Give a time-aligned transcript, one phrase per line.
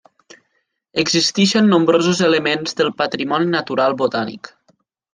[1.03, 4.55] Existeixen nombrosos elements del patrimoni natural botànic.